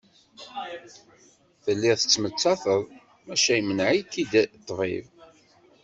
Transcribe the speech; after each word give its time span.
Telliḍ 1.63 1.95
tettmettateḍ 1.97 2.81
maca 3.27 3.53
imneε-ik-id 3.59 4.31
ṭṭbib. 4.61 5.05